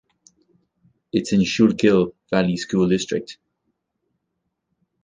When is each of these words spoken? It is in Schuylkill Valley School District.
It 1.13 1.27
is 1.27 1.33
in 1.33 1.45
Schuylkill 1.45 2.15
Valley 2.31 2.57
School 2.57 2.89
District. 2.89 3.37